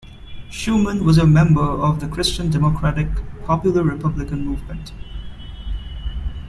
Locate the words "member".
1.27-1.61